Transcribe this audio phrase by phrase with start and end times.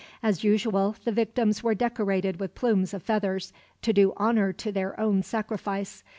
[0.23, 3.53] As usual, the victims were decorated with plumes of feathers,
[3.83, 6.03] to do honor to their own sacrifice.